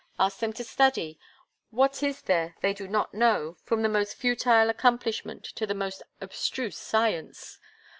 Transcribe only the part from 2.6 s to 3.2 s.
they do not